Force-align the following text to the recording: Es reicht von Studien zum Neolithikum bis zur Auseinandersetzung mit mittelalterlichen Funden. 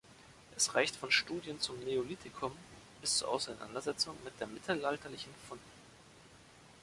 Es 0.55 0.73
reicht 0.73 0.95
von 0.95 1.11
Studien 1.11 1.59
zum 1.59 1.77
Neolithikum 1.81 2.53
bis 3.01 3.19
zur 3.19 3.27
Auseinandersetzung 3.27 4.17
mit 4.23 4.33
mittelalterlichen 4.51 5.29
Funden. 5.47 5.61